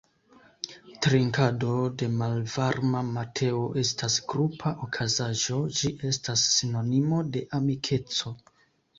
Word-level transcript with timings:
Trinkado 1.05 1.73
de 2.01 2.07
malvarma 2.21 3.03
mateo 3.09 3.59
estas 3.81 4.15
grupa 4.33 4.71
okazaĵo, 4.87 5.59
ĝi 5.81 5.91
estas 6.13 6.47
sinonimo 6.55 7.21
de 7.37 7.45
amikeco. 7.59 8.33